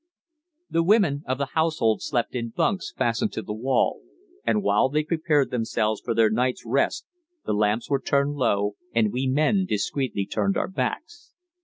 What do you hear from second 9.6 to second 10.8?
discreetly turned our